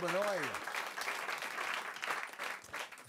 bonne 0.00 0.16
oreille. 0.16 0.40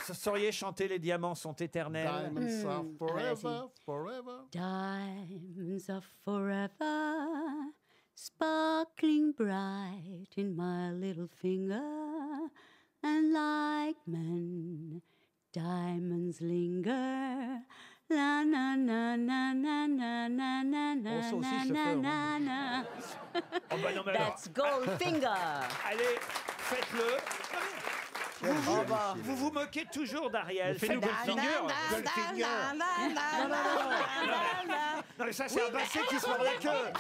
Vous 0.08 0.14
sauriez 0.14 0.52
chanter 0.52 0.88
Les 0.90 1.00
diamants 1.00 1.36
sont 1.36 1.54
éternels 1.54 2.10
Diamonds 2.34 2.66
are 2.66 2.84
hmm. 2.84 2.98
forever, 2.98 3.72
forever. 3.86 4.38
Diamonds 4.52 5.90
are 5.90 6.04
forever, 6.26 7.72
sparkling 8.16 9.32
bright 9.32 10.28
in 10.36 10.56
my 10.56 10.92
little 10.92 11.30
finger. 11.42 11.82
And 13.04 13.32
like 13.32 13.98
men, 14.06 15.02
diamonds 15.54 16.42
linger. 16.42 17.62
La 18.10 18.44
na 18.44 18.76
na 18.76 19.16
na 19.16 19.54
na 19.54 19.88
na 19.88 20.28
na 20.28 20.64
na 20.64 20.81
ça 21.32 21.36
aussi, 21.38 21.50
na 21.50 21.64
je 21.64 21.74
fais, 21.74 21.96
na 21.96 22.40
na. 22.40 22.84
Oh, 23.34 23.40
bah 23.82 23.90
non, 23.96 24.04
mais 24.06 24.12
alors, 24.12 24.36
That's 24.36 24.52
Goldfinger. 24.52 25.28
Allez, 25.90 26.16
faites-le. 26.58 27.18
Vous 28.44 28.54
vous, 28.56 28.84
vous 29.18 29.36
vous 29.36 29.52
moquez 29.52 29.86
toujours 29.86 30.30
d'Ariel. 30.32 30.78
Fais-nous 30.80 31.00
Goldfinger. 31.00 31.44
Non, 35.20 35.26
mais 35.26 35.32
ça, 35.32 35.48
c'est 35.48 35.62
un 35.68 35.70
basset 35.72 36.00
qui 36.10 36.20
se 36.20 36.28
mord 36.28 36.44
la 36.44 36.54
queue. 36.54 36.92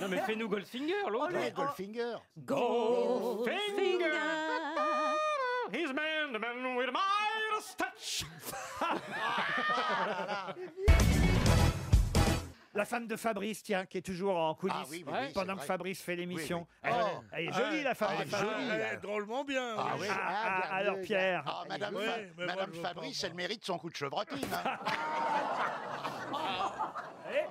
Non 0.00 0.08
mais 0.08 0.18
fais-nous 0.22 0.48
Goldfinger, 0.48 0.94
l'autre. 1.10 1.34
Ouais, 1.34 1.52
Goldfinger. 1.54 2.16
Goldfinger. 2.38 4.10
He's 5.72 5.92
man, 5.92 6.32
the 6.32 6.38
man 6.38 6.76
with 6.76 6.88
a 6.88 6.92
Midas 6.92 7.74
touch. 7.76 8.24
La 12.76 12.84
femme 12.84 13.06
de 13.06 13.16
Fabrice, 13.16 13.62
tiens, 13.62 13.86
qui 13.86 13.98
est 13.98 14.02
toujours 14.02 14.36
en 14.36 14.54
coulisses 14.54 14.76
Ah 14.78 14.84
oui, 14.90 15.02
oui, 15.06 15.12
oui, 15.12 15.18
c'est 15.28 15.32
pendant 15.32 15.54
que 15.54 15.58
vrai. 15.60 15.66
Fabrice 15.66 16.02
fait 16.02 16.14
l'émission. 16.14 16.66
Oui, 16.84 16.90
oui. 16.90 16.94
Elle, 16.94 17.02
Oh. 17.02 17.22
elle 17.32 17.48
est 17.48 17.52
jolie, 17.52 17.82
la 17.82 17.94
femme 17.94 18.10
elle 18.12 18.18
de 18.18 18.22
est 18.24 18.26
Fabrice. 18.36 18.52
jolie. 18.54 18.68
Elle 18.70 18.94
est 18.94 19.00
drôlement 19.00 19.44
bien. 19.44 19.74
Ah 19.78 19.94
oui. 19.98 20.06
Ah, 20.10 20.16
ah, 20.18 20.60
bien 20.60 20.70
alors. 20.76 20.96
Pierre. 21.02 21.42
Ah, 21.46 21.64
Madame, 21.68 21.94
Oui, 21.96 22.04
Fa- 22.04 22.16
mais 22.18 22.26
moi, 22.36 22.46
Madame 22.46 22.70
je 22.72 22.76
veux 22.76 22.82
Fabrice, 22.82 23.20
pas, 23.22 23.26
elle 23.28 23.34
mérite 23.34 23.64
son 23.64 23.78
coup 23.78 23.88
de 23.90 23.96
chevrotine. 23.96 24.38
hein. 24.52 24.78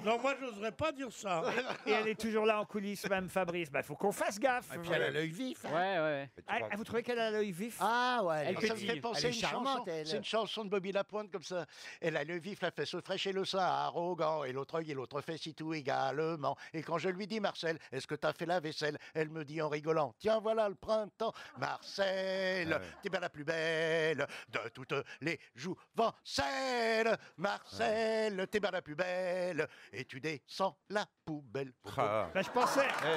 Non, 0.05 0.19
moi, 0.19 0.35
j'oserais 0.39 0.71
pas 0.71 0.91
dire 0.91 1.11
ça. 1.11 1.43
Et 1.85 1.91
elle 1.91 2.07
est 2.09 2.19
toujours 2.19 2.45
là 2.45 2.59
en 2.61 2.65
coulisses, 2.65 3.09
même 3.09 3.27
Fabrice. 3.27 3.69
Il 3.73 3.83
faut 3.83 3.95
qu'on 3.95 4.11
fasse 4.11 4.39
gaffe. 4.39 4.73
Et 4.75 4.77
puis 4.77 4.91
elle 4.93 5.01
a 5.03 5.09
l'œil 5.11 5.29
vif. 5.31 5.65
hein. 5.65 5.69
Ouais, 5.73 5.99
ouais. 5.99 6.29
Ah, 6.47 6.59
ah, 6.71 6.75
vous 6.75 6.83
trouvez 6.83 7.01
qu'elle 7.03 7.19
a 7.19 7.31
l'œil 7.31 7.51
vif? 7.51 7.77
Ah 7.79 8.21
ouais, 8.23 8.45
Elle 8.47 8.55
ça 8.55 8.61
me 8.61 8.67
pétille. 8.69 8.87
fait 8.89 8.99
penser 9.01 9.19
Elle 9.19 9.25
est 9.25 9.27
à 9.27 9.29
une 9.29 9.41
charmante, 9.41 9.77
chanson. 9.79 9.83
elle. 9.91 10.07
C'est 10.07 10.17
une 10.17 10.23
chanson 10.23 10.65
de 10.65 10.69
Bobby 10.69 10.91
Lapointe 10.91 11.31
comme 11.31 11.43
ça. 11.43 11.65
Elle 12.01 12.17
a 12.17 12.23
le 12.23 12.37
vif, 12.39 12.61
la 12.61 12.71
fesse 12.71 12.95
fraîche 13.01 13.25
et 13.27 13.33
le 13.33 13.45
sein 13.45 13.59
arrogant, 13.59 14.43
et 14.43 14.51
l'autre 14.53 14.75
œil 14.75 14.91
et 14.91 14.93
l'autre 14.93 15.21
fesse 15.21 15.45
y 15.47 15.53
tout 15.55 15.73
également. 15.73 16.55
Et 16.73 16.83
quand 16.83 16.97
je 16.99 17.09
lui 17.09 17.25
dis 17.25 17.39
Marcel, 17.39 17.79
est-ce 17.91 18.05
que 18.05 18.15
t'as 18.15 18.33
fait 18.33 18.45
la 18.45 18.59
vaisselle? 18.59 18.97
Elle 19.15 19.29
me 19.29 19.43
dit 19.43 19.61
en 19.61 19.69
rigolant, 19.69 20.13
tiens 20.19 20.39
voilà 20.39 20.69
le 20.69 20.75
printemps. 20.75 21.33
Marcel, 21.57 22.79
t'es 23.01 23.09
bien 23.09 23.19
la 23.19 23.29
plus 23.29 23.43
belle 23.43 24.27
de 24.49 24.59
toutes 24.73 24.93
les 25.21 25.39
jouvencelles. 25.55 27.17
Marcel, 27.37 28.47
t'es 28.51 28.59
bien 28.59 28.71
la 28.71 28.81
plus 28.81 28.95
belle, 28.95 29.67
et 29.95 30.05
tu 30.05 30.19
descends 30.19 30.77
la 30.89 31.05
poubelle. 31.25 31.71
Ah, 31.97 32.29
Bah, 32.33 32.41
Je 32.41 32.49
pensais. 32.49 32.87
eh, 33.03 33.07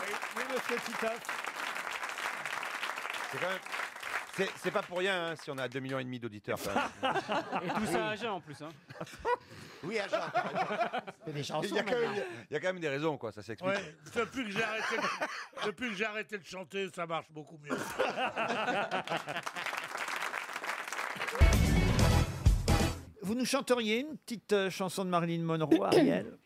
Oui, 0.00 0.06
oui, 0.36 0.42
monsieur 0.52 0.76
Titoff. 0.84 1.18
c'est 3.32 3.38
quand 3.38 3.48
même. 3.48 3.58
c'est- 4.36 4.50
C'est 4.56 4.70
pas 4.70 4.82
pour 4.82 4.98
rien 4.98 5.30
hein, 5.32 5.36
si 5.36 5.50
on 5.50 5.58
a 5.58 5.68
2 5.68 5.80
millions 5.80 5.98
et 5.98 6.04
demi 6.04 6.18
d'auditeurs. 6.18 6.58
quand 6.62 6.74
même. 6.74 6.90
Et 7.64 7.68
tout 7.68 7.86
ça 7.86 8.08
à 8.08 8.16
jeun 8.16 8.30
en 8.30 8.40
plus. 8.40 8.60
Hein. 8.62 8.70
Oui, 9.82 9.98
agent. 9.98 10.20
C'est 11.24 11.32
des 11.32 11.40
Il 11.40 11.74
y, 11.74 11.78
a 11.78 11.82
quand 11.82 11.92
même, 11.92 12.10
maintenant. 12.10 12.24
il 12.50 12.52
y 12.52 12.56
a 12.56 12.60
quand 12.60 12.66
même 12.66 12.80
des 12.80 12.88
raisons, 12.90 13.16
quoi, 13.16 13.32
ça 13.32 13.42
s'explique. 13.42 13.74
Ouais, 13.74 13.94
depuis 14.14 14.44
que 14.44 14.50
j'ai 14.50 14.62
arrêté, 14.62 14.96
de- 14.98 15.66
depuis 15.66 15.88
que 15.88 15.94
j'ai 15.96 16.04
arrêté 16.04 16.36
de 16.36 16.44
chanter, 16.44 16.90
ça 16.94 17.06
marche 17.06 17.30
beaucoup 17.30 17.56
mieux. 17.62 17.70
Nous 23.40 23.46
chanteriez 23.46 24.00
une 24.00 24.18
petite 24.18 24.52
euh, 24.52 24.68
chanson 24.68 25.02
de 25.02 25.08
Marilyn 25.08 25.42
Monroe, 25.42 25.82
Ariel? 25.86 26.36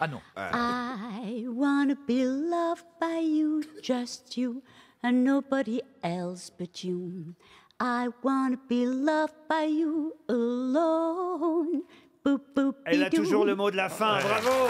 Ah 0.00 0.08
non. 0.08 0.20
I 0.36 1.46
wanna 1.46 1.94
be 2.08 2.24
loved 2.24 2.84
by 3.00 3.20
you, 3.22 3.62
just 3.84 4.36
you, 4.36 4.64
and 5.04 5.22
nobody 5.22 5.80
else 6.02 6.50
but 6.50 6.82
you. 6.82 7.36
I 7.78 8.08
wanna 8.24 8.56
be 8.68 8.84
loved 8.84 9.34
by 9.48 9.66
you 9.68 10.12
alone. 10.28 11.82
Boop, 12.24 12.42
boop, 12.56 12.78
Elle 12.84 13.04
a 13.04 13.08
bidoo. 13.08 13.22
toujours 13.22 13.44
le 13.44 13.54
mot 13.54 13.70
de 13.70 13.76
la 13.76 13.88
fin, 13.88 14.18
bravo 14.18 14.66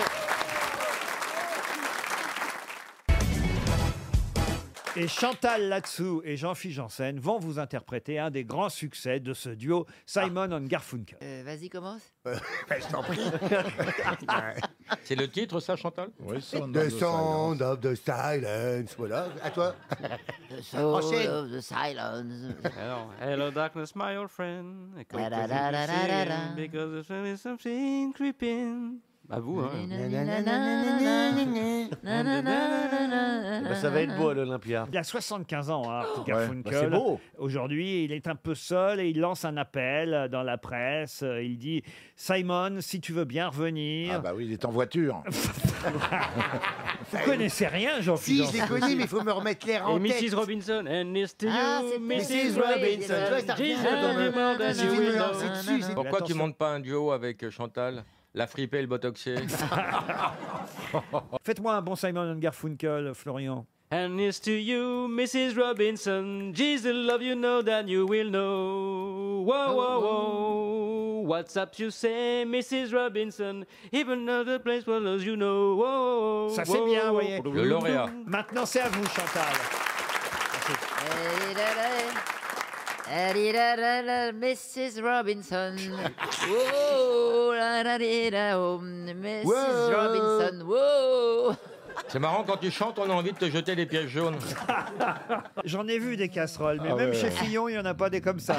Et 4.99 5.09
Chantal 5.09 5.69
Latsou 5.69 6.23
et 6.25 6.39
Jean-Philippe 6.39 6.77
Janssen 6.77 7.21
vont 7.21 7.39
vous 7.39 7.59
interpréter 7.59 8.19
un 8.19 8.31
des 8.31 8.45
grands 8.45 8.71
succès 8.71 9.21
de 9.21 9.35
ce 9.35 9.51
duo, 9.51 9.85
Simon 10.07 10.51
and 10.51 10.63
Garfunkel. 10.63 11.19
Euh, 11.23 11.43
Vas-y, 11.45 11.69
commence. 11.69 12.01
Je 12.25 12.91
t'en 12.91 13.03
prie. 13.03 13.21
C'est 15.05 15.15
le 15.17 15.29
titre, 15.29 15.61
ça, 15.61 15.77
Chantal 15.77 16.09
Oui, 16.21 16.39
The 16.39 16.41
sound 16.91 17.61
of 17.63 17.81
the 17.81 17.95
silence. 17.95 18.95
Voilà. 18.97 19.29
À 19.43 19.51
toi. 19.51 19.75
The 20.49 20.63
soul 20.63 20.95
Enchaîne. 20.95 21.29
of 21.31 21.51
the 21.51 21.61
silence. 21.61 22.55
Alors, 22.81 23.11
hello 23.21 23.51
darkness, 23.51 23.95
my 23.95 24.17
old 24.17 24.31
friend. 24.31 24.93
I 24.97 25.05
see 25.05 26.57
Because 26.57 27.07
there 27.07 27.27
is 27.27 27.37
something 27.37 28.15
creeping. 28.15 29.01
À 29.29 29.41
vous, 29.41 29.61
hein. 29.61 29.73
Ça 33.81 33.91
va 33.91 34.01
être 34.03 34.17
beau 34.17 34.29
à 34.31 34.35
l'Olympia. 34.35 34.87
Il 34.93 34.99
a 34.99 35.03
75 35.05 35.71
ans, 35.71 35.83
hein, 35.87 36.01
Art 36.01 36.15
bah, 36.19 36.23
Garfunkel. 36.27 36.73
c'est 36.75 36.91
beau. 36.91 37.21
Aujourd'hui, 37.39 38.05
il 38.05 38.13
est 38.13 38.27
un 38.29 38.35
peu 38.37 38.55
seul 38.55 39.01
et 39.01 39.09
il 39.09 39.21
lance 39.21 39.45
un 39.45 39.57
appel 39.57 40.29
dans 40.31 40.43
la 40.43 40.59
presse. 40.59 41.25
Il 41.43 41.59
dit 41.59 41.83
Simon, 42.17 42.77
si 42.81 43.01
tu 43.01 43.13
veux 43.13 43.25
bien 43.25 43.49
revenir. 43.49 44.15
Ah 44.17 44.19
bah 44.21 44.33
oui, 44.35 44.47
il 44.47 44.53
est 44.53 44.65
en 44.65 44.71
voiture. 44.71 45.23
Vous 47.13 47.19
connaissez 47.25 47.67
rien, 47.67 48.01
Jean-Philippe 48.01 48.47
Si, 48.47 48.57
je 48.57 48.63
l'ai 48.63 48.69
connu, 48.69 48.97
mais 48.97 49.03
il 49.05 49.09
faut 49.09 49.23
me 49.23 49.31
remettre 49.33 49.67
l'air 49.67 49.89
en 49.89 50.03
Et 50.03 50.09
tête. 50.09 50.23
Mrs. 50.23 50.35
Robinson, 50.37 50.85
and 50.89 51.15
it's 51.15 51.37
to 51.37 51.47
Ah, 51.51 51.81
c'est 51.89 51.99
Mrs. 51.99 52.17
Mrs. 52.57 52.61
Robinson. 52.61 53.15
Tu 53.25 53.31
vois, 53.31 53.41
ça 53.41 53.55
revient 53.55 53.73
Jesus, 53.75 53.85
comme, 53.85 54.25
you 54.25 54.33
more 54.33 54.59
than 54.59 54.65
Il 54.65 54.69
you 54.69 54.75
suffit 54.75 54.87
de 54.87 54.91
will 55.01 55.07
me 55.09 55.13
know. 55.13 55.27
lancer 55.27 55.49
dessus. 55.51 55.83
c'est- 55.83 55.95
Pourquoi 55.95 56.21
tu 56.23 56.35
montes 56.35 56.57
pas 56.57 56.71
un 56.71 56.81
duo 56.81 57.13
avec 57.13 57.45
euh, 57.45 57.51
Chantal? 57.51 58.05
La 58.37 58.47
fripée 58.47 58.79
et 58.79 58.83
le 58.83 58.87
botoxier 58.87 59.37
Faites-moi 61.43 61.73
un 61.73 61.81
bon 61.81 61.97
Simon 61.97 62.33
and 62.33 62.39
Garfunkel, 62.39 63.15
Florian. 63.15 63.65
And 63.91 64.21
it's 64.21 64.39
to 64.41 64.51
you, 64.53 65.09
Mrs. 65.09 65.57
Robinson. 65.57 66.53
Jesus 66.53 66.93
love 66.93 67.23
you 67.23 67.35
know 67.35 67.63
that 67.63 67.89
you 67.89 68.05
will 68.05 68.29
know. 68.29 69.43
Whoa, 69.43 69.75
whoa, 69.75 70.01
whoa. 70.01 71.21
What's 71.25 71.57
up, 71.57 71.79
you 71.79 71.91
say, 71.91 72.45
Mrs. 72.47 72.93
Robinson? 72.93 73.65
Even 73.91 74.29
other 74.29 74.59
place 74.59 74.87
will 74.87 75.01
lose 75.01 75.25
you 75.25 75.37
know. 75.37 75.75
Whoa, 75.77 76.51
Ça, 76.55 76.67
c'est 76.67 76.77
whoa, 76.77 76.85
bien, 76.85 77.07
vous 77.09 77.15
voyez. 77.15 77.41
Le 77.41 77.65
lauréat. 77.65 78.11
Maintenant, 78.27 78.67
c'est 78.67 78.81
à 78.81 78.89
vous, 78.89 79.07
Chantal. 79.07 79.55
Mrs. 84.35 85.01
Robinson. 85.01 85.77
Whoa, 86.49 87.36
Mrs. 89.23 89.93
Robinson. 89.93 90.67
Whoa. 90.67 91.57
C'est 92.09 92.19
marrant, 92.21 92.45
quand 92.45 92.57
tu 92.57 92.71
chantes, 92.71 92.99
on 92.99 93.11
a 93.11 93.13
envie 93.13 93.33
de 93.33 93.39
te 93.39 93.51
jeter 93.51 93.75
des 93.75 93.87
pièges 93.87 94.11
jaunes. 94.11 94.39
J'en 95.65 95.87
ai 95.89 95.99
vu 95.99 96.17
des 96.17 96.29
casseroles, 96.29 96.81
mais 96.83 96.91
Ah 96.93 96.95
même 96.97 97.11
ouais. 97.11 97.17
chez 97.17 97.31
Fillon, 97.31 97.69
il 97.69 97.73
n'y 97.73 97.79
en 97.81 97.85
a 97.85 97.95
pas 97.95 98.09
des 98.11 98.21
comme 98.21 98.39
ça. 98.39 98.57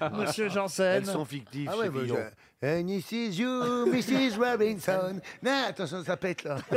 Monsieur 0.12 0.48
Janssen. 0.50 0.86
Elles 0.98 1.06
sont 1.06 1.24
fictives. 1.24 1.70
Ah 1.72 1.82
chez 1.82 1.88
bah, 1.88 2.00
Fillon. 2.00 2.16
And 2.64 2.86
this 2.86 3.12
is 3.12 3.38
you, 3.38 3.86
Mrs. 3.86 4.36
Robinson. 4.38 5.20
Non, 5.42 5.64
attention, 5.68 6.02
ça 6.02 6.16
pète 6.16 6.42
là. 6.44 6.56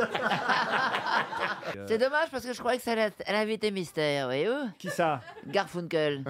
C'est 1.88 1.98
dommage 1.98 2.30
parce 2.32 2.46
que 2.46 2.54
je 2.54 2.60
croyais 2.60 2.78
que 2.80 2.84
ça 2.84 2.92
allait 2.92 3.04
être 3.04 3.24
l'invité 3.32 3.72
mystère, 3.72 4.26
voyez-vous 4.26 4.70
Qui 4.78 4.90
ça? 4.90 5.22
Garfunkel. 5.48 6.24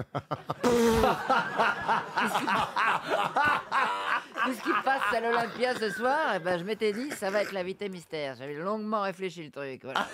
Puisqu'il 4.44 4.74
passe 4.84 5.02
à 5.14 5.20
l'Olympia 5.20 5.74
ce 5.78 5.90
soir, 5.90 6.32
eh 6.36 6.38
ben, 6.38 6.58
je 6.58 6.64
m'étais 6.64 6.92
dit 6.92 7.10
ça 7.10 7.30
va 7.30 7.42
être 7.42 7.52
l'invité 7.52 7.88
mystère. 7.88 8.36
J'avais 8.38 8.54
longuement 8.54 9.02
réfléchi 9.02 9.44
le 9.44 9.50
truc. 9.50 9.82
voilà. 9.82 10.06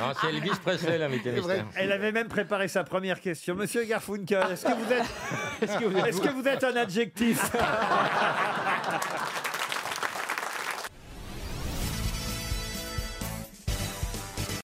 Non, 0.00 0.12
c'est 0.20 0.28
Elvis 0.28 0.50
Presley, 0.62 0.98
l'invité 0.98 1.32
mystère. 1.32 1.64
Elle 1.76 1.92
avait 1.92 2.12
même 2.12 2.28
préparé 2.28 2.68
sa 2.68 2.84
première 2.84 3.20
question. 3.20 3.54
Monsieur 3.54 3.84
Garfunkel, 3.84 4.52
est-ce 4.52 4.66
que 4.66 4.74
vous 4.74 4.92
êtes, 4.92 6.08
est-ce 6.08 6.20
que 6.20 6.28
vous 6.28 6.46
êtes 6.48 6.64
un 6.64 6.76
adjectif? 6.76 7.40